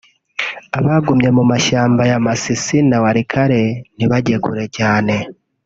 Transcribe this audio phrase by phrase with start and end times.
[0.79, 3.61] abagumye mu mashyamba ya Masisi na Walikale
[3.95, 5.13] ntibajye kure cyane